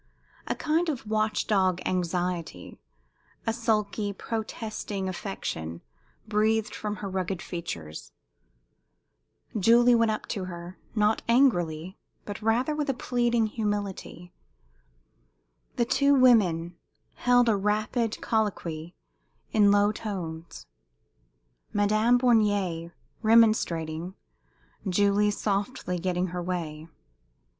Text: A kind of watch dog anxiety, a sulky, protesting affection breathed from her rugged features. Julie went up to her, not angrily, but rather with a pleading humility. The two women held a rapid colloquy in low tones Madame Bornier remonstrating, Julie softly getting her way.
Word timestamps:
A 0.47 0.55
kind 0.55 0.89
of 0.89 1.05
watch 1.05 1.45
dog 1.45 1.79
anxiety, 1.85 2.79
a 3.45 3.53
sulky, 3.53 4.11
protesting 4.11 5.07
affection 5.07 5.81
breathed 6.27 6.73
from 6.73 6.95
her 6.95 7.07
rugged 7.07 7.39
features. 7.39 8.11
Julie 9.59 9.93
went 9.93 10.09
up 10.09 10.25
to 10.29 10.45
her, 10.45 10.79
not 10.95 11.21
angrily, 11.29 11.99
but 12.25 12.41
rather 12.41 12.73
with 12.75 12.89
a 12.89 12.95
pleading 12.95 13.45
humility. 13.45 14.33
The 15.75 15.85
two 15.85 16.15
women 16.15 16.77
held 17.17 17.47
a 17.47 17.55
rapid 17.55 18.19
colloquy 18.21 18.95
in 19.51 19.69
low 19.69 19.91
tones 19.91 20.65
Madame 21.73 22.17
Bornier 22.17 22.91
remonstrating, 23.21 24.15
Julie 24.89 25.29
softly 25.29 25.99
getting 25.99 26.29
her 26.29 26.41
way. 26.41 26.87